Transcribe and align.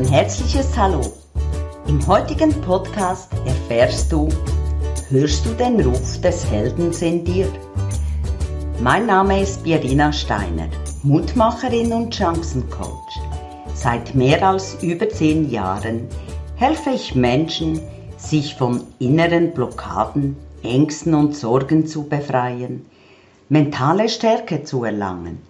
ein 0.00 0.08
herzliches 0.08 0.78
Hallo. 0.78 1.02
Im 1.86 2.06
heutigen 2.06 2.58
Podcast 2.62 3.30
erfährst 3.44 4.10
du, 4.10 4.30
hörst 5.10 5.44
du 5.44 5.50
den 5.52 5.78
Ruf 5.78 6.18
des 6.22 6.50
Heldens 6.50 7.02
in 7.02 7.22
dir? 7.22 7.46
Mein 8.80 9.04
Name 9.04 9.42
ist 9.42 9.62
Birina 9.62 10.10
Steiner, 10.10 10.70
Mutmacherin 11.02 11.92
und 11.92 12.14
Chancencoach. 12.14 13.20
Seit 13.74 14.14
mehr 14.14 14.42
als 14.42 14.82
über 14.82 15.06
zehn 15.06 15.50
Jahren 15.50 16.08
helfe 16.56 16.92
ich 16.94 17.14
Menschen, 17.14 17.78
sich 18.16 18.54
von 18.54 18.82
inneren 19.00 19.52
Blockaden, 19.52 20.34
Ängsten 20.62 21.12
und 21.12 21.36
Sorgen 21.36 21.86
zu 21.86 22.04
befreien, 22.04 22.86
mentale 23.50 24.08
Stärke 24.08 24.64
zu 24.64 24.82
erlangen, 24.84 25.42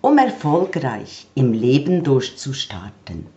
um 0.00 0.16
erfolgreich 0.16 1.26
im 1.34 1.52
Leben 1.52 2.04
durchzustarten. 2.04 3.34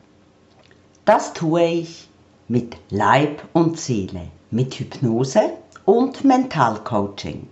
Das 1.09 1.34
tue 1.34 1.66
ich 1.66 2.08
mit 2.48 2.77
Leib 2.91 3.41
und 3.54 3.80
Seele, 3.80 4.27
mit 4.52 4.76
Hypnose 4.76 5.54
und 5.84 6.23
Mentalcoaching. 6.23 7.48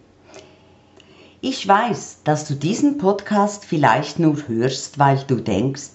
Ich 1.41 1.67
weiß, 1.67 2.19
dass 2.23 2.47
du 2.47 2.53
diesen 2.53 2.99
Podcast 2.99 3.65
vielleicht 3.65 4.19
nur 4.19 4.47
hörst, 4.47 4.99
weil 4.99 5.23
du 5.25 5.37
denkst, 5.37 5.89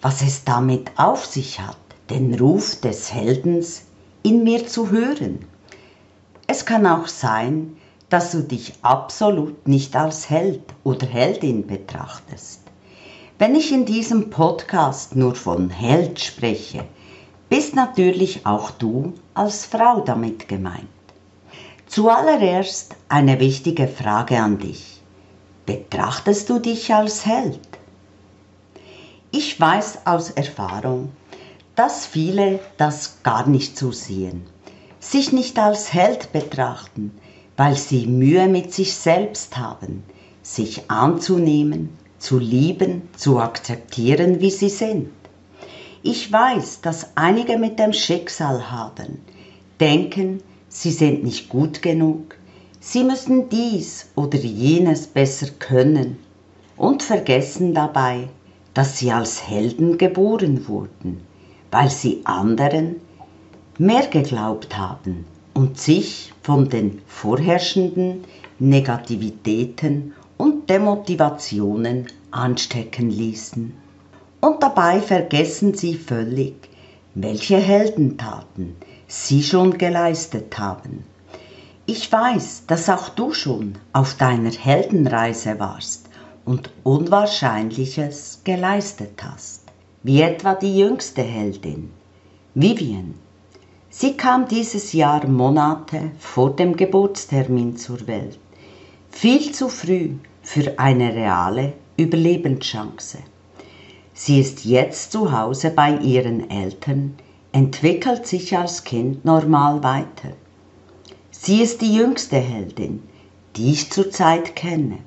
was 0.00 0.22
es 0.22 0.44
damit 0.44 0.90
auf 0.96 1.26
sich 1.26 1.60
hat, 1.60 1.76
den 2.08 2.32
Ruf 2.40 2.80
des 2.80 3.12
Heldens 3.12 3.82
in 4.22 4.42
mir 4.42 4.66
zu 4.66 4.90
hören. 4.90 5.44
Es 6.46 6.64
kann 6.64 6.86
auch 6.86 7.08
sein, 7.08 7.76
dass 8.08 8.30
du 8.30 8.40
dich 8.40 8.72
absolut 8.80 9.68
nicht 9.68 9.94
als 9.96 10.30
Held 10.30 10.62
oder 10.82 11.06
Heldin 11.06 11.66
betrachtest. 11.66 12.69
Wenn 13.40 13.54
ich 13.54 13.72
in 13.72 13.86
diesem 13.86 14.28
Podcast 14.28 15.16
nur 15.16 15.34
von 15.34 15.70
Held 15.70 16.20
spreche, 16.20 16.84
bist 17.48 17.74
natürlich 17.74 18.44
auch 18.44 18.70
du 18.70 19.14
als 19.32 19.64
Frau 19.64 20.00
damit 20.00 20.46
gemeint. 20.46 20.84
Zuallererst 21.86 22.96
eine 23.08 23.40
wichtige 23.40 23.88
Frage 23.88 24.38
an 24.38 24.58
dich. 24.58 25.00
Betrachtest 25.64 26.50
du 26.50 26.58
dich 26.58 26.92
als 26.92 27.24
Held? 27.24 27.66
Ich 29.30 29.58
weiß 29.58 30.00
aus 30.04 30.28
Erfahrung, 30.28 31.10
dass 31.76 32.04
viele 32.04 32.60
das 32.76 33.22
gar 33.22 33.48
nicht 33.48 33.78
so 33.78 33.90
sehen, 33.90 34.42
sich 34.98 35.32
nicht 35.32 35.58
als 35.58 35.94
Held 35.94 36.30
betrachten, 36.32 37.18
weil 37.56 37.74
sie 37.74 38.06
Mühe 38.06 38.48
mit 38.48 38.74
sich 38.74 38.92
selbst 38.92 39.56
haben, 39.56 40.02
sich 40.42 40.90
anzunehmen, 40.90 41.96
zu 42.20 42.38
lieben, 42.38 43.08
zu 43.16 43.40
akzeptieren, 43.40 44.40
wie 44.40 44.50
sie 44.50 44.68
sind. 44.68 45.08
Ich 46.02 46.30
weiß, 46.30 46.82
dass 46.82 47.16
einige 47.16 47.58
mit 47.58 47.78
dem 47.78 47.92
Schicksal 47.92 48.70
haben, 48.70 49.18
denken, 49.80 50.42
sie 50.68 50.92
sind 50.92 51.24
nicht 51.24 51.48
gut 51.48 51.82
genug, 51.82 52.36
sie 52.78 53.04
müssen 53.04 53.48
dies 53.48 54.10
oder 54.14 54.38
jenes 54.38 55.06
besser 55.06 55.48
können 55.58 56.18
und 56.76 57.02
vergessen 57.02 57.74
dabei, 57.74 58.28
dass 58.74 58.98
sie 58.98 59.10
als 59.10 59.46
Helden 59.48 59.98
geboren 59.98 60.68
wurden, 60.68 61.20
weil 61.70 61.90
sie 61.90 62.20
anderen 62.24 62.96
mehr 63.78 64.06
geglaubt 64.06 64.76
haben 64.76 65.24
und 65.54 65.78
sich 65.78 66.32
von 66.42 66.68
den 66.68 67.00
vorherrschenden 67.06 68.24
Negativitäten 68.58 70.14
und 70.40 70.70
Demotivationen 70.70 72.06
anstecken 72.30 73.10
ließen. 73.10 73.74
Und 74.40 74.62
dabei 74.62 74.98
vergessen 75.02 75.74
sie 75.74 75.94
völlig, 75.94 76.54
welche 77.14 77.58
Heldentaten 77.58 78.74
sie 79.06 79.42
schon 79.42 79.76
geleistet 79.76 80.58
haben. 80.58 81.04
Ich 81.84 82.10
weiß, 82.10 82.62
dass 82.66 82.88
auch 82.88 83.10
du 83.10 83.34
schon 83.34 83.74
auf 83.92 84.14
deiner 84.14 84.52
Heldenreise 84.52 85.60
warst 85.60 86.08
und 86.46 86.70
Unwahrscheinliches 86.84 88.40
geleistet 88.42 89.22
hast, 89.22 89.64
wie 90.04 90.22
etwa 90.22 90.54
die 90.54 90.78
jüngste 90.78 91.20
Heldin, 91.20 91.90
Vivian. 92.54 93.14
Sie 93.90 94.16
kam 94.16 94.48
dieses 94.48 94.94
Jahr 94.94 95.26
Monate 95.26 96.12
vor 96.18 96.56
dem 96.56 96.78
Geburtstermin 96.78 97.76
zur 97.76 98.06
Welt, 98.06 98.38
viel 99.10 99.52
zu 99.52 99.68
früh 99.68 100.14
für 100.52 100.80
eine 100.80 101.14
reale 101.14 101.74
Überlebenschance. 101.96 103.18
Sie 104.12 104.40
ist 104.40 104.64
jetzt 104.64 105.12
zu 105.12 105.30
Hause 105.30 105.70
bei 105.70 105.96
ihren 105.98 106.50
Eltern, 106.50 107.14
entwickelt 107.52 108.26
sich 108.26 108.58
als 108.58 108.82
Kind 108.82 109.24
normal 109.24 109.80
weiter. 109.84 110.32
Sie 111.30 111.62
ist 111.62 111.82
die 111.82 111.94
jüngste 111.94 112.38
Heldin, 112.38 113.00
die 113.54 113.70
ich 113.70 113.92
zurzeit 113.92 114.56
kenne. 114.56 114.98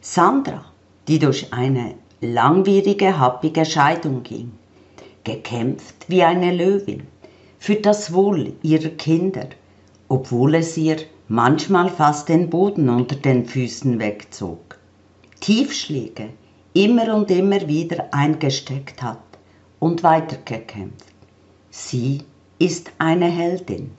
Sandra, 0.00 0.64
die 1.08 1.18
durch 1.18 1.52
eine 1.52 1.96
langwierige, 2.20 3.18
happige 3.18 3.64
Scheidung 3.64 4.22
ging, 4.22 4.52
gekämpft 5.24 5.96
wie 6.06 6.22
eine 6.22 6.54
Löwin 6.54 7.08
für 7.58 7.74
das 7.74 8.12
Wohl 8.12 8.52
ihrer 8.62 8.90
Kinder, 8.90 9.48
obwohl 10.08 10.54
es 10.54 10.76
ihr 10.76 10.98
manchmal 11.32 11.88
fast 11.88 12.28
den 12.28 12.50
Boden 12.50 12.90
unter 12.90 13.16
den 13.16 13.46
Füßen 13.46 13.98
wegzog. 13.98 14.76
Tiefschläge 15.40 16.28
immer 16.74 17.14
und 17.14 17.30
immer 17.30 17.66
wieder 17.68 18.12
eingesteckt 18.12 19.02
hat 19.02 19.22
und 19.78 20.02
weitergekämpft. 20.02 21.06
Sie 21.70 22.18
ist 22.58 22.92
eine 22.98 23.30
Heldin. 23.30 23.92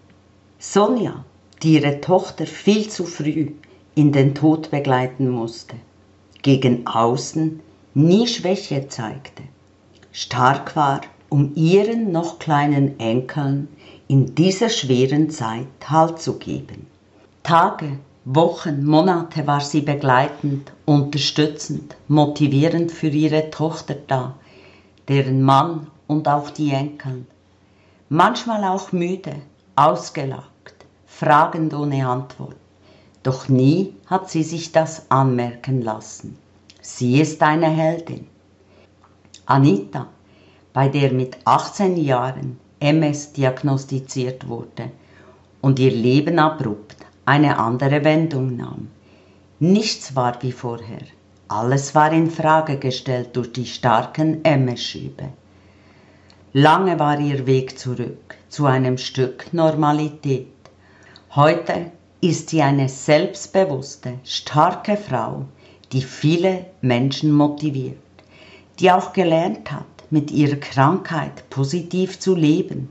Sonja, 0.60 1.26
die 1.64 1.74
ihre 1.74 2.02
Tochter 2.02 2.46
viel 2.46 2.88
zu 2.88 3.04
früh 3.04 3.54
in 3.96 4.12
den 4.12 4.36
Tod 4.36 4.70
begleiten 4.70 5.28
musste, 5.28 5.76
gegen 6.44 6.86
außen 6.86 7.62
nie 7.96 8.28
Schwäche 8.28 8.90
zeigte, 8.90 9.42
stark 10.12 10.76
war, 10.76 11.02
um 11.30 11.56
ihren 11.56 12.12
noch 12.12 12.38
kleinen 12.38 13.00
Enkeln 13.00 13.70
in 14.08 14.36
dieser 14.36 14.70
schweren 14.70 15.32
Zeit 15.32 15.66
Halt 15.90 16.22
zu 16.22 16.38
geben. 16.38 16.93
Tage, 17.44 18.00
Wochen, 18.24 18.86
Monate 18.86 19.46
war 19.46 19.60
sie 19.60 19.82
begleitend, 19.82 20.72
unterstützend, 20.86 21.98
motivierend 22.08 22.90
für 22.90 23.10
ihre 23.10 23.50
Tochter 23.50 23.96
da, 24.08 24.36
deren 25.10 25.42
Mann 25.42 25.88
und 26.08 26.30
auch 26.30 26.52
die 26.52 26.72
Enkel. 26.72 27.26
Manchmal 28.08 28.64
auch 28.64 28.94
müde, 28.94 29.36
ausgelagt, 29.76 30.86
fragend 31.06 31.74
ohne 31.74 32.08
Antwort. 32.08 32.56
Doch 33.24 33.50
nie 33.50 33.94
hat 34.06 34.30
sie 34.30 34.44
sich 34.44 34.72
das 34.72 35.12
anmerken 35.12 35.82
lassen. 35.82 36.38
Sie 36.80 37.20
ist 37.20 37.44
eine 37.44 37.68
Heldin. 37.68 38.26
Anita, 39.46 40.08
bei 40.72 40.88
der 40.88 41.12
mit 41.12 41.36
18 41.44 41.98
Jahren 41.98 42.58
MS 42.80 43.34
diagnostiziert 43.34 44.48
wurde 44.48 44.92
und 45.62 45.78
ihr 45.78 45.92
Leben 45.92 46.40
abrupt 46.40 47.03
eine 47.26 47.58
andere 47.58 48.04
Wendung 48.04 48.58
nahm. 48.58 48.90
Nichts 49.60 50.16
war 50.16 50.42
wie 50.42 50.52
vorher. 50.52 51.06
Alles 51.48 51.96
war 51.96 52.12
in 52.12 52.30
Frage 52.30 52.78
gestellt 52.78 53.30
durch 53.34 53.52
die 53.54 53.66
starken 53.66 54.44
MS-Schübe. 54.44 55.30
Lange 56.52 57.00
war 57.00 57.20
ihr 57.20 57.46
Weg 57.48 57.80
zurück 57.80 58.36
zu 58.50 58.66
einem 58.66 58.98
Stück 58.98 59.54
Normalität. 59.54 60.48
Heute 61.36 61.92
ist 62.22 62.50
sie 62.50 62.62
eine 62.62 62.90
selbstbewusste, 62.90 64.20
starke 64.24 64.98
Frau, 64.98 65.46
die 65.92 66.02
viele 66.02 66.66
Menschen 66.82 67.32
motiviert, 67.32 67.98
die 68.80 68.92
auch 68.92 69.14
gelernt 69.14 69.72
hat, 69.72 69.86
mit 70.10 70.30
ihrer 70.32 70.58
Krankheit 70.58 71.50
positiv 71.50 72.20
zu 72.20 72.36
leben 72.36 72.90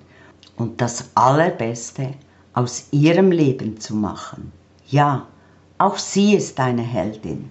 und 0.56 0.80
das 0.80 1.10
Allerbeste 1.14 2.14
aus 2.54 2.88
ihrem 2.90 3.30
Leben 3.30 3.80
zu 3.80 3.94
machen. 3.94 4.52
Ja, 4.88 5.26
auch 5.78 5.98
sie 5.98 6.34
ist 6.34 6.60
eine 6.60 6.82
Heldin. 6.82 7.50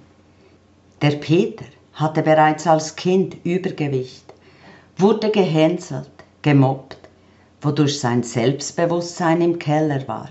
Der 1.01 1.11
Peter 1.11 1.65
hatte 1.93 2.21
bereits 2.21 2.67
als 2.67 2.95
Kind 2.95 3.37
Übergewicht, 3.43 4.25
wurde 4.97 5.31
gehänselt, 5.31 6.11
gemobbt, 6.41 6.97
wodurch 7.61 7.99
sein 7.99 8.23
Selbstbewusstsein 8.23 9.41
im 9.41 9.59
Keller 9.59 10.07
war. 10.07 10.29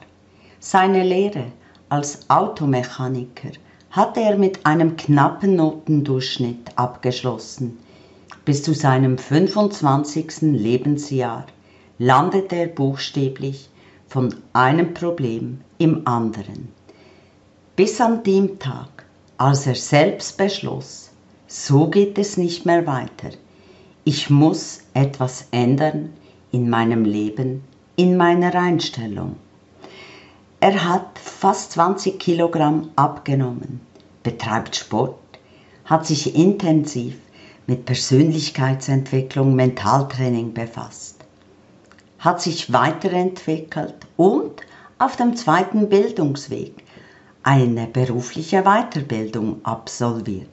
Seine 0.60 1.02
Lehre 1.02 1.46
als 1.88 2.28
Automechaniker 2.28 3.50
hatte 3.90 4.20
er 4.20 4.38
mit 4.38 4.64
einem 4.64 4.96
knappen 4.96 5.56
Notendurchschnitt 5.56 6.70
abgeschlossen. 6.76 7.78
Bis 8.44 8.62
zu 8.62 8.72
seinem 8.72 9.18
25. 9.18 10.42
Lebensjahr 10.42 11.46
landete 11.98 12.56
er 12.56 12.66
buchstäblich 12.68 13.68
von 14.10 14.34
einem 14.52 14.92
Problem 14.92 15.62
im 15.78 16.06
anderen. 16.06 16.68
Bis 17.76 17.98
an 18.00 18.22
dem 18.22 18.58
Tag, 18.58 19.06
als 19.38 19.66
er 19.66 19.76
selbst 19.76 20.36
beschloss, 20.36 21.10
so 21.46 21.88
geht 21.88 22.18
es 22.18 22.36
nicht 22.36 22.66
mehr 22.66 22.86
weiter. 22.86 23.30
ich 24.04 24.30
muss 24.30 24.80
etwas 24.94 25.46
ändern 25.52 26.12
in 26.50 26.68
meinem 26.68 27.04
Leben, 27.04 27.62
in 27.96 28.16
meiner 28.16 28.52
Einstellung. 28.54 29.36
Er 30.58 30.88
hat 30.88 31.18
fast 31.18 31.72
20 31.72 32.18
Kilogramm 32.18 32.90
abgenommen, 32.96 33.80
betreibt 34.22 34.74
Sport, 34.74 35.18
hat 35.84 36.06
sich 36.06 36.34
intensiv 36.34 37.14
mit 37.66 37.84
Persönlichkeitsentwicklung, 37.84 39.54
Mentaltraining 39.54 40.54
befasst, 40.54 41.19
hat 42.20 42.40
sich 42.40 42.72
weiterentwickelt 42.72 43.94
und 44.16 44.60
auf 44.98 45.16
dem 45.16 45.34
zweiten 45.36 45.88
Bildungsweg 45.88 46.84
eine 47.42 47.86
berufliche 47.86 48.62
Weiterbildung 48.62 49.64
absolviert. 49.64 50.48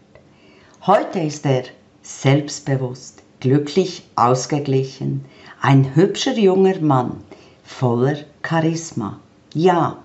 Heute 0.85 1.19
ist 1.19 1.45
er 1.45 1.63
selbstbewusst, 2.01 3.21
glücklich, 3.41 4.03
ausgeglichen, 4.15 5.25
ein 5.61 5.93
hübscher 5.95 6.37
junger 6.37 6.79
Mann 6.79 7.17
voller 7.63 8.19
Charisma. 8.41 9.19
Ja, 9.53 9.97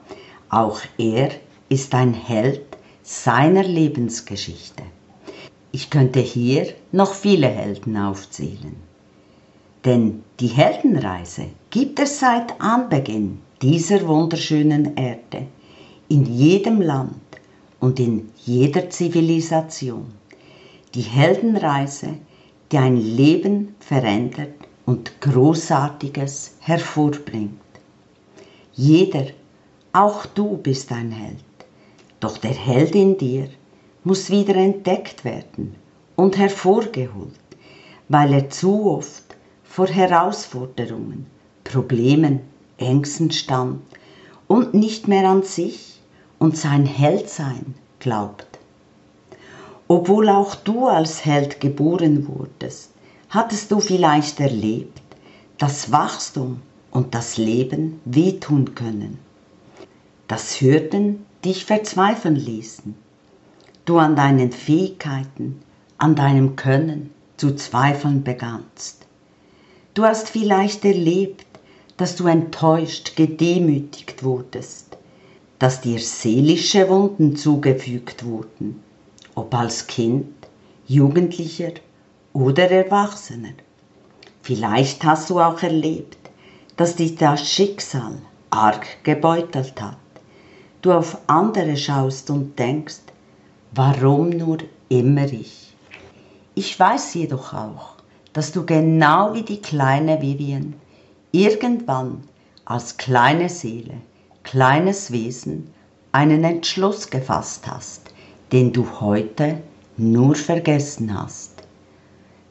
auch 0.49 0.81
er 0.99 1.31
ist 1.69 1.95
ein 1.95 2.13
Held 2.13 2.67
seiner 3.05 3.63
Lebensgeschichte. 3.63 4.83
Ich 5.71 5.91
könnte 5.91 6.21
hier 6.21 6.75
noch 6.91 7.15
viele 7.15 7.47
Helden 7.47 7.97
aufzählen. 7.97 8.92
Denn 9.85 10.23
die 10.39 10.47
Heldenreise 10.47 11.47
gibt 11.71 11.99
es 11.99 12.21
seit 12.21 12.61
Anbeginn 12.61 13.41
dieser 13.61 14.07
wunderschönen 14.07 14.97
Erde, 14.97 15.47
in 16.09 16.25
jedem 16.25 16.81
Land 16.81 17.17
und 17.81 17.99
in 17.99 18.31
jeder 18.45 18.91
Zivilisation. 18.91 20.13
Die 20.95 21.01
Heldenreise, 21.01 22.15
die 22.71 22.79
ein 22.79 22.97
Leben 22.97 23.75
verändert 23.81 24.55
und 24.87 25.21
Großartiges 25.21 26.57
hervorbringt. 26.61 27.59
Jeder, 28.75 29.27
auch 29.93 30.27
du 30.27 30.59
bist 30.59 30.93
ein 30.93 31.11
Held. 31.11 31.45
Doch 32.21 32.39
der 32.39 32.55
Held 32.55 32.95
in 32.95 33.19
dir 33.19 33.49
muss 34.05 34.31
wieder 34.31 34.55
entdeckt 34.55 35.25
werden 35.25 35.75
und 36.15 36.39
hervorgeholt, 36.39 37.41
weil 38.09 38.33
er 38.33 38.49
zu 38.49 38.87
oft 38.87 39.32
vor 39.73 39.87
Herausforderungen, 39.87 41.25
Problemen, 41.65 42.41
Ängsten 42.77 43.31
stand 43.31 43.81
und 44.47 44.75
nicht 44.75 45.09
mehr 45.09 45.27
an 45.27 45.45
sich 45.45 45.99
und 46.39 46.59
sein 46.59 46.85
Heldsein 46.85 47.75
glaubt. 47.99 48.59
Obwohl 49.89 50.29
auch 50.29 50.57
du 50.57 50.89
als 50.89 51.25
Held 51.25 51.59
geboren 51.61 52.29
wurdest, 52.29 52.91
hattest 53.31 53.71
du 53.71 53.81
vielleicht 53.81 54.41
erlebt, 54.41 55.01
dass 55.57 55.91
Wachstum 55.91 56.61
und 56.91 57.15
das 57.15 57.39
Leben 57.39 57.99
wehtun 58.05 58.75
können, 58.75 59.21
dass 60.29 60.61
Hürden 60.61 61.25
dich 61.47 61.65
verzweifeln 61.65 62.37
ließen, 62.37 62.95
du 63.87 63.97
an 63.97 64.17
deinen 64.17 64.53
Fähigkeiten, 64.53 65.63
an 65.97 66.15
deinem 66.15 66.57
Können 66.57 67.09
zu 67.39 67.55
zweifeln 67.55 68.23
begannst. 68.23 69.07
Du 69.95 70.05
hast 70.05 70.31
vielleicht 70.31 70.85
erlebt, 70.85 71.47
dass 71.99 72.17
du 72.17 72.27
enttäuscht, 72.27 73.15
gedemütigt 73.17 74.25
wurdest, 74.25 74.97
dass 75.59 75.83
dir 75.83 75.99
seelische 75.99 76.89
Wunden 76.89 77.37
zugefügt 77.37 78.25
wurden, 78.25 78.83
ob 79.35 79.55
als 79.55 79.87
Kind, 79.87 80.33
Jugendlicher 80.87 81.73
oder 82.33 82.71
Erwachsener. 82.71 83.53
Vielleicht 84.41 85.05
hast 85.05 85.29
du 85.29 85.41
auch 85.41 85.63
erlebt, 85.63 86.19
dass 86.77 86.97
dich 86.97 87.17
das 87.17 87.47
Schicksal 87.49 88.17
arg 88.51 89.05
gebeutelt 89.05 89.81
hat. 89.81 89.97
Du 90.81 90.93
auf 90.93 91.19
andere 91.27 91.77
schaust 91.77 92.31
und 92.31 92.59
denkst, 92.59 93.03
Warum 93.75 94.29
nur 94.29 94.59
immer 94.91 95.25
ich? 95.33 95.75
Ich 96.55 96.79
weiß 96.79 97.15
jedoch 97.15 97.55
auch, 97.55 98.02
dass 98.33 98.53
du 98.53 98.65
genau 98.65 99.35
wie 99.35 99.43
die 99.43 99.61
kleine 99.61 100.21
Vivian 100.21 100.75
irgendwann 101.33 102.23
als 102.65 102.97
kleine 102.97 103.49
Seele, 103.49 103.95
kleines 104.43 105.11
Wesen 105.13 105.73
einen 106.13 106.45
Entschluss 106.45 107.11
gefasst 107.11 107.67
hast, 107.67 108.13
den 108.53 108.73
du 108.73 109.01
heute 109.01 109.61
nur 109.97 110.35
vergessen 110.35 111.19
hast. 111.19 111.63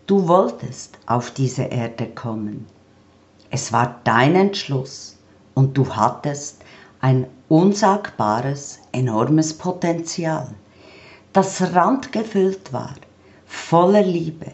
Du 0.07 0.27
wolltest 0.27 0.97
auf 1.05 1.31
diese 1.31 1.63
Erde 1.63 2.07
kommen. 2.07 2.65
Es 3.49 3.71
war 3.71 3.99
dein 4.03 4.35
Entschluss 4.35 5.17
und 5.53 5.77
du 5.77 5.95
hattest 5.95 6.63
ein 7.01 7.27
unsagbares, 7.49 8.79
enormes 8.91 9.53
Potenzial 9.53 10.47
das 11.33 11.73
randgefüllt 11.73 12.73
war, 12.73 12.93
voller 13.45 14.03
Liebe, 14.03 14.47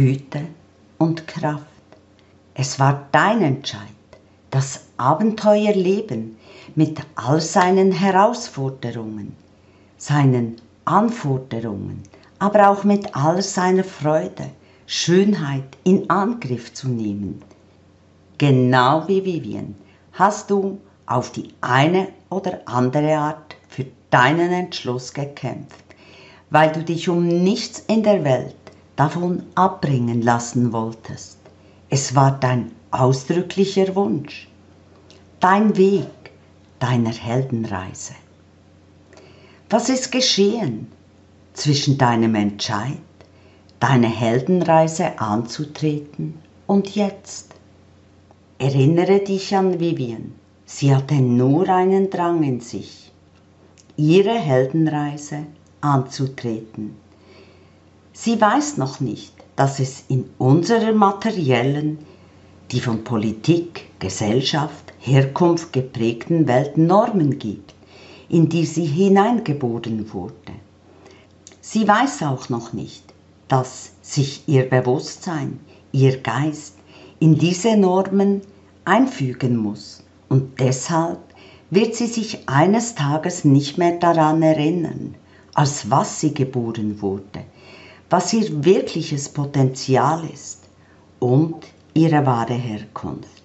Güte 0.00 0.46
und 0.96 1.26
Kraft. 1.26 1.66
Es 2.54 2.78
war 2.78 3.06
dein 3.12 3.42
Entscheid, 3.42 3.80
das 4.48 4.84
Abenteuerleben 4.96 6.38
mit 6.74 7.02
all 7.16 7.42
seinen 7.42 7.92
Herausforderungen, 7.92 9.36
seinen 9.98 10.56
Anforderungen, 10.86 12.02
aber 12.38 12.70
auch 12.70 12.82
mit 12.82 13.14
all 13.14 13.42
seiner 13.42 13.84
Freude, 13.84 14.48
Schönheit 14.86 15.76
in 15.84 16.08
Angriff 16.08 16.72
zu 16.72 16.88
nehmen. 16.88 17.42
Genau 18.38 19.06
wie 19.06 19.22
Vivian 19.22 19.74
hast 20.14 20.50
du 20.50 20.80
auf 21.04 21.30
die 21.30 21.52
eine 21.60 22.08
oder 22.30 22.60
andere 22.64 23.18
Art 23.18 23.54
für 23.68 23.84
deinen 24.08 24.50
Entschluss 24.50 25.12
gekämpft 25.12 25.84
weil 26.50 26.72
du 26.72 26.82
dich 26.82 27.08
um 27.08 27.26
nichts 27.26 27.84
in 27.86 28.02
der 28.02 28.24
Welt 28.24 28.54
davon 29.00 29.44
abbringen 29.54 30.20
lassen 30.20 30.74
wolltest. 30.74 31.38
Es 31.88 32.14
war 32.14 32.38
dein 32.38 32.70
ausdrücklicher 32.90 33.96
Wunsch, 33.96 34.46
dein 35.40 35.74
Weg 35.78 36.04
deiner 36.80 37.12
Heldenreise. 37.12 38.12
Was 39.70 39.88
ist 39.88 40.12
geschehen 40.12 40.88
zwischen 41.54 41.96
deinem 41.96 42.34
Entscheid, 42.34 42.98
deine 43.78 44.08
Heldenreise 44.08 45.18
anzutreten 45.18 46.34
und 46.66 46.94
jetzt? 46.94 47.54
Erinnere 48.58 49.20
dich 49.20 49.56
an 49.56 49.80
Vivian. 49.80 50.34
Sie 50.66 50.94
hatte 50.94 51.14
nur 51.14 51.70
einen 51.70 52.10
Drang 52.10 52.42
in 52.42 52.60
sich. 52.60 53.10
Ihre 53.96 54.34
Heldenreise 54.34 55.46
anzutreten. 55.80 56.96
Sie 58.22 58.38
weiß 58.38 58.76
noch 58.76 59.00
nicht, 59.00 59.32
dass 59.56 59.80
es 59.80 60.04
in 60.08 60.28
unserer 60.36 60.92
materiellen, 60.92 61.96
die 62.70 62.80
von 62.82 63.02
Politik, 63.02 63.86
Gesellschaft, 63.98 64.92
Herkunft 64.98 65.72
geprägten 65.72 66.46
Welt 66.46 66.76
Normen 66.76 67.38
gibt, 67.38 67.74
in 68.28 68.50
die 68.50 68.66
sie 68.66 68.84
hineingeboren 68.84 70.12
wurde. 70.12 70.52
Sie 71.62 71.88
weiß 71.88 72.24
auch 72.24 72.50
noch 72.50 72.74
nicht, 72.74 73.04
dass 73.48 73.92
sich 74.02 74.42
ihr 74.46 74.68
Bewusstsein, 74.68 75.58
ihr 75.90 76.18
Geist 76.18 76.74
in 77.20 77.38
diese 77.38 77.74
Normen 77.74 78.42
einfügen 78.84 79.56
muss 79.56 80.02
und 80.28 80.60
deshalb 80.60 81.20
wird 81.70 81.94
sie 81.94 82.06
sich 82.06 82.46
eines 82.50 82.94
Tages 82.94 83.46
nicht 83.46 83.78
mehr 83.78 83.98
daran 83.98 84.42
erinnern, 84.42 85.14
als 85.54 85.88
was 85.90 86.20
sie 86.20 86.34
geboren 86.34 87.00
wurde, 87.00 87.44
was 88.10 88.32
ihr 88.32 88.64
wirkliches 88.64 89.28
Potenzial 89.28 90.28
ist 90.32 90.64
und 91.20 91.64
ihre 91.94 92.26
wahre 92.26 92.54
Herkunft. 92.54 93.44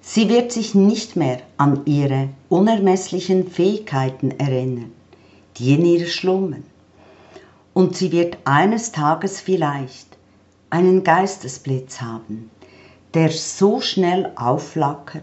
Sie 0.00 0.28
wird 0.28 0.50
sich 0.50 0.74
nicht 0.74 1.14
mehr 1.14 1.40
an 1.56 1.82
ihre 1.86 2.28
unermesslichen 2.48 3.48
Fähigkeiten 3.48 4.32
erinnern, 4.32 4.92
die 5.56 5.74
in 5.74 5.84
ihr 5.84 6.06
schlummern. 6.06 6.64
Und 7.74 7.96
sie 7.96 8.10
wird 8.10 8.38
eines 8.44 8.90
Tages 8.90 9.40
vielleicht 9.40 10.16
einen 10.70 11.04
Geistesblitz 11.04 12.00
haben, 12.00 12.50
der 13.14 13.30
so 13.30 13.80
schnell 13.80 14.32
aufflackert, 14.34 15.22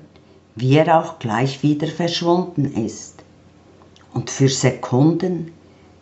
wie 0.56 0.76
er 0.76 1.00
auch 1.00 1.20
gleich 1.20 1.64
wieder 1.64 1.88
verschwunden 1.88 2.66
ist. 2.86 3.24
Und 4.14 4.30
für 4.30 4.50
Sekunden 4.50 5.52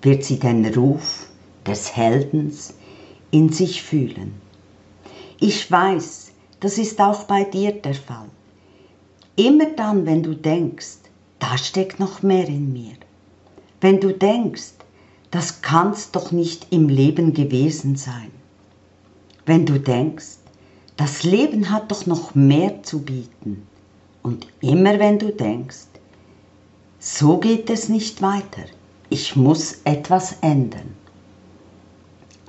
wird 0.01 0.23
sie 0.23 0.37
den 0.37 0.65
Ruf 0.75 1.30
des 1.65 1.95
Heldens 1.95 2.73
in 3.31 3.49
sich 3.49 3.83
fühlen. 3.83 4.33
Ich 5.39 5.71
weiß, 5.71 6.31
das 6.59 6.77
ist 6.77 6.99
auch 6.99 7.23
bei 7.23 7.43
dir 7.43 7.71
der 7.73 7.95
Fall. 7.95 8.29
Immer 9.35 9.71
dann, 9.71 10.05
wenn 10.05 10.23
du 10.23 10.35
denkst, 10.35 10.97
da 11.39 11.57
steckt 11.57 11.99
noch 11.99 12.21
mehr 12.21 12.47
in 12.47 12.71
mir. 12.73 12.93
Wenn 13.79 13.99
du 13.99 14.13
denkst, 14.13 14.73
das 15.31 15.61
kann's 15.61 16.11
doch 16.11 16.31
nicht 16.31 16.67
im 16.71 16.89
Leben 16.89 17.33
gewesen 17.33 17.95
sein. 17.95 18.31
wenn 19.45 19.65
du 19.65 19.79
denkst, 19.79 20.37
das 20.97 21.23
Leben 21.23 21.71
hat 21.71 21.91
doch 21.91 22.05
noch 22.05 22.35
mehr 22.35 22.83
zu 22.83 23.01
bieten. 23.01 23.67
Und 24.21 24.47
immer 24.61 24.99
wenn 24.99 25.17
du 25.17 25.33
denkst, 25.33 25.87
so 26.99 27.37
geht 27.37 27.69
es 27.69 27.89
nicht 27.89 28.21
weiter, 28.21 28.63
ich 29.09 29.35
muss 29.35 29.79
etwas 29.83 30.37
ändern. 30.41 30.95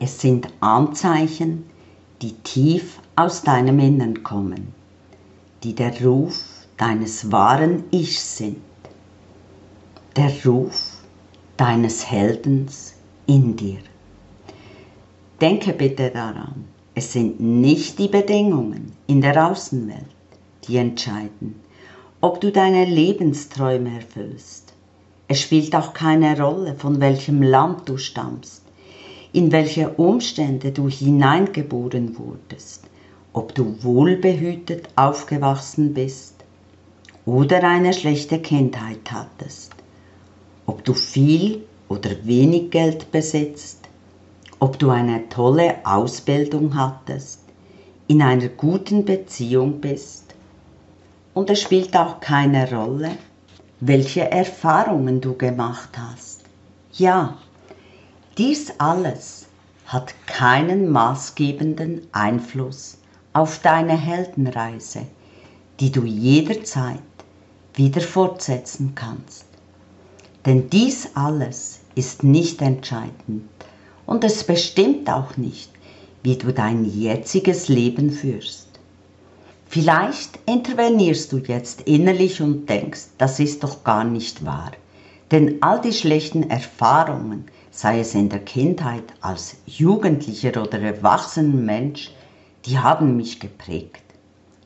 Es 0.00 0.20
sind 0.20 0.48
Anzeichen, 0.60 1.64
die 2.22 2.32
tief 2.32 2.98
aus 3.16 3.42
deinem 3.42 3.78
Innern 3.78 4.22
kommen, 4.22 4.74
die 5.62 5.74
der 5.74 6.04
Ruf 6.04 6.42
deines 6.76 7.30
wahren 7.30 7.84
Ichs 7.90 8.38
sind, 8.38 8.56
der 10.16 10.32
Ruf 10.44 10.98
deines 11.56 12.10
Heldens 12.10 12.94
in 13.26 13.56
dir. 13.56 13.78
Denke 15.40 15.72
bitte 15.72 16.10
daran, 16.10 16.64
es 16.94 17.12
sind 17.12 17.40
nicht 17.40 17.98
die 17.98 18.08
Bedingungen 18.08 18.92
in 19.06 19.20
der 19.20 19.50
Außenwelt, 19.50 20.06
die 20.66 20.76
entscheiden, 20.76 21.60
ob 22.20 22.40
du 22.40 22.52
deine 22.52 22.84
Lebensträume 22.84 23.96
erfüllst. 23.96 24.72
Es 25.28 25.40
spielt 25.40 25.74
auch 25.74 25.94
keine 25.94 26.40
Rolle, 26.40 26.74
von 26.74 27.00
welchem 27.00 27.42
Land 27.42 27.88
du 27.88 27.96
stammst, 27.96 28.61
in 29.32 29.50
welche 29.50 29.90
Umstände 29.90 30.72
du 30.72 30.88
hineingeboren 30.88 32.18
wurdest, 32.18 32.84
ob 33.32 33.54
du 33.54 33.82
wohlbehütet 33.82 34.88
aufgewachsen 34.96 35.94
bist 35.94 36.34
oder 37.24 37.62
eine 37.62 37.92
schlechte 37.94 38.40
Kindheit 38.40 39.10
hattest, 39.10 39.72
ob 40.66 40.84
du 40.84 40.92
viel 40.92 41.64
oder 41.88 42.10
wenig 42.24 42.70
Geld 42.70 43.10
besitzt, 43.10 43.88
ob 44.58 44.78
du 44.78 44.90
eine 44.90 45.28
tolle 45.28 45.76
Ausbildung 45.84 46.76
hattest, 46.76 47.40
in 48.08 48.20
einer 48.20 48.48
guten 48.48 49.04
Beziehung 49.04 49.80
bist. 49.80 50.34
Und 51.32 51.48
es 51.48 51.60
spielt 51.62 51.96
auch 51.96 52.20
keine 52.20 52.70
Rolle, 52.70 53.12
welche 53.80 54.30
Erfahrungen 54.30 55.20
du 55.20 55.34
gemacht 55.36 55.90
hast. 55.96 56.42
Ja, 56.92 57.38
dies 58.42 58.72
alles 58.78 59.46
hat 59.86 60.14
keinen 60.26 60.90
maßgebenden 60.90 62.08
Einfluss 62.10 62.98
auf 63.32 63.60
deine 63.60 63.96
Heldenreise, 63.96 65.06
die 65.78 65.92
du 65.92 66.02
jederzeit 66.04 66.98
wieder 67.74 68.00
fortsetzen 68.00 68.96
kannst. 68.96 69.44
Denn 70.44 70.68
dies 70.70 71.10
alles 71.14 71.82
ist 71.94 72.24
nicht 72.24 72.60
entscheidend 72.62 73.48
und 74.06 74.24
es 74.24 74.42
bestimmt 74.42 75.08
auch 75.08 75.36
nicht, 75.36 75.70
wie 76.24 76.36
du 76.36 76.52
dein 76.52 76.84
jetziges 76.84 77.68
Leben 77.68 78.10
führst. 78.10 78.66
Vielleicht 79.68 80.40
intervenierst 80.46 81.30
du 81.30 81.36
jetzt 81.36 81.82
innerlich 81.82 82.42
und 82.42 82.68
denkst, 82.68 83.02
das 83.18 83.38
ist 83.38 83.62
doch 83.62 83.84
gar 83.84 84.02
nicht 84.02 84.44
wahr. 84.44 84.72
Denn 85.30 85.62
all 85.62 85.80
die 85.80 85.92
schlechten 85.92 86.50
Erfahrungen, 86.50 87.44
sei 87.72 88.00
es 88.00 88.14
in 88.14 88.28
der 88.28 88.44
Kindheit 88.44 89.04
als 89.22 89.56
Jugendlicher 89.66 90.62
oder 90.62 90.78
erwachsener 90.78 91.56
Mensch, 91.56 92.12
die 92.66 92.78
haben 92.78 93.16
mich 93.16 93.40
geprägt. 93.40 94.02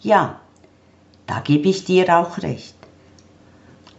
Ja, 0.00 0.40
da 1.26 1.40
gebe 1.40 1.68
ich 1.68 1.84
dir 1.84 2.18
auch 2.18 2.38
recht. 2.38 2.74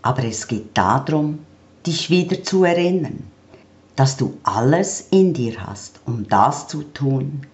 Aber 0.02 0.24
es 0.24 0.48
geht 0.48 0.78
darum, 0.78 1.40
dich 1.86 2.10
wieder 2.10 2.44
zu 2.44 2.66
erinnern, 2.66 3.24
dass 3.96 4.18
du 4.18 4.38
alles 4.44 5.08
in 5.10 5.34
dir 5.34 5.66
hast, 5.66 6.02
um 6.06 6.28
das 6.28 6.68
zu 6.68 6.84
tun, 6.84 7.48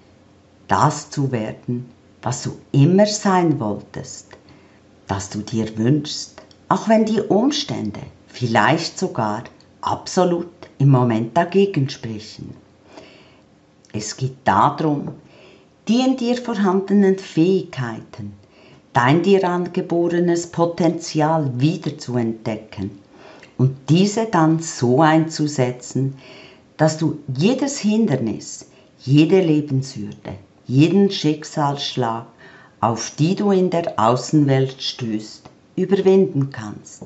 das 0.68 1.12
zu 1.12 1.32
werden, 1.32 1.90
was 2.24 2.44
du 2.44 2.58
immer 2.72 3.06
sein 3.06 3.60
wolltest, 3.60 4.28
das 5.08 5.30
du 5.30 5.40
dir 5.40 5.78
wünschst, 5.78 6.42
auch 6.68 6.90
wenn 6.90 7.06
die 7.06 7.22
Umstände 7.22 8.02
vielleicht 8.28 8.98
sogar 8.98 9.44
absolut 9.84 10.48
im 10.80 10.90
Moment 10.90 11.36
dagegen 11.36 11.90
sprechen. 11.90 12.56
Es 13.92 14.18
geht 14.18 14.38
darum, 14.46 15.10
die 15.88 16.00
in 16.00 16.18
dir 16.18 16.38
vorhandenen 16.38 17.18
Fähigkeiten, 17.18 18.34
dein 18.94 19.22
dir 19.22 19.48
angeborenes 19.48 20.48
Potenzial 20.48 21.52
wieder 21.60 21.98
zu 21.98 22.18
entdecken 22.18 22.92
und 23.58 23.76
diese 23.90 24.26
dann 24.26 24.60
so 24.60 25.02
einzusetzen, 25.02 26.16
dass 26.78 26.98
du 26.98 27.20
jedes 27.36 27.80
Hindernis, 27.80 28.68
jede 29.00 29.42
Lebenshürde, 29.42 30.36
jeden 30.66 31.12
Schicksalsschlag, 31.12 32.26
auf 32.80 33.12
die 33.18 33.36
du 33.36 33.52
in 33.52 33.70
der 33.70 34.00
Außenwelt 34.00 34.82
stößt, 34.82 35.50
überwinden 35.76 36.50
kannst. 36.52 37.06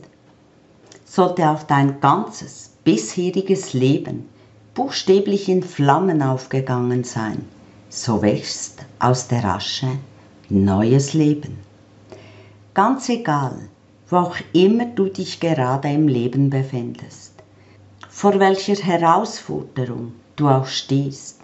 Sollte 1.05 1.49
auch 1.49 1.63
dein 1.63 1.99
ganzes 1.99 2.66
bisheriges 2.87 3.73
Leben 3.73 4.29
buchstäblich 4.73 5.49
in 5.49 5.61
Flammen 5.61 6.21
aufgegangen 6.21 7.03
sein, 7.03 7.43
so 7.89 8.21
wächst 8.21 8.85
aus 8.97 9.27
der 9.27 9.43
Asche 9.43 9.89
neues 10.47 11.13
Leben. 11.13 11.57
Ganz 12.73 13.09
egal, 13.09 13.57
wo 14.07 14.15
auch 14.15 14.37
immer 14.53 14.85
du 14.85 15.09
dich 15.09 15.41
gerade 15.41 15.89
im 15.89 16.07
Leben 16.07 16.49
befindest, 16.49 17.33
vor 18.07 18.39
welcher 18.39 18.81
Herausforderung 18.81 20.13
du 20.37 20.47
auch 20.47 20.67
stehst, 20.67 21.41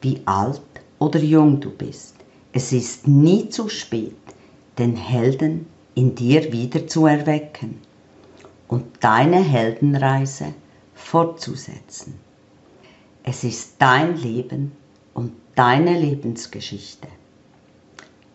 wie 0.00 0.20
alt 0.26 0.62
oder 1.00 1.18
jung 1.18 1.58
du 1.58 1.70
bist. 1.70 2.14
Es 2.52 2.70
ist 2.70 3.08
nie 3.08 3.48
zu 3.48 3.68
spät, 3.68 4.14
den 4.78 4.94
Helden 4.94 5.66
in 5.96 6.14
dir 6.14 6.52
wieder 6.52 6.86
zu 6.86 7.06
erwecken 7.06 7.80
und 8.68 8.84
deine 9.00 9.42
Heldenreise 9.42 10.54
fortzusetzen. 11.04 12.14
Es 13.22 13.44
ist 13.44 13.74
dein 13.78 14.16
Leben 14.16 14.72
und 15.12 15.32
deine 15.54 15.98
Lebensgeschichte. 15.98 17.08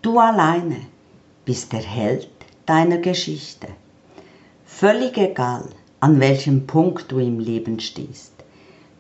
Du 0.02 0.20
alleine 0.20 0.78
bist 1.46 1.74
der 1.74 1.82
Held 1.82 2.30
deiner 2.66 3.00
Geschichte. 3.00 3.68
Völlig 4.66 5.18
egal, 5.18 5.68
an 6.00 6.20
welchem 6.20 6.68
Punkt 6.68 7.12
du 7.12 7.20
im 7.20 7.40
Leben 7.40 7.80
stehst. 7.80 8.34